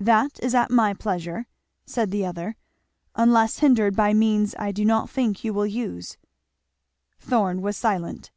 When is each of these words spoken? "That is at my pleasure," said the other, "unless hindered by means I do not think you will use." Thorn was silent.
"That 0.00 0.42
is 0.42 0.54
at 0.54 0.70
my 0.70 0.94
pleasure," 0.94 1.46
said 1.84 2.10
the 2.10 2.24
other, 2.24 2.56
"unless 3.14 3.58
hindered 3.58 3.94
by 3.94 4.14
means 4.14 4.54
I 4.58 4.72
do 4.72 4.86
not 4.86 5.10
think 5.10 5.44
you 5.44 5.52
will 5.52 5.66
use." 5.66 6.16
Thorn 7.20 7.60
was 7.60 7.76
silent. 7.76 8.30